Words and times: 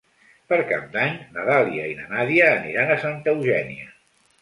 Per 0.53 0.57
Cap 0.71 0.87
d'Any 0.95 1.19
na 1.35 1.45
Dàlia 1.51 1.85
i 1.91 1.93
na 2.01 2.09
Nàdia 2.17 2.51
aniran 2.57 2.91
a 2.91 3.01
Santa 3.07 3.39
Eugènia. 3.39 3.91